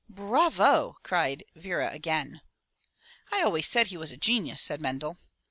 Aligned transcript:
"Bravo!" 0.09 0.95
cried 1.03 1.43
Vera 1.55 1.89
again. 1.93 2.41
"I 3.31 3.43
always 3.43 3.67
said 3.67 3.85
he 3.89 3.97
was 3.97 4.11
a 4.11 4.17
genius!" 4.17 4.59
said 4.63 4.81
Mendel. 4.81 5.19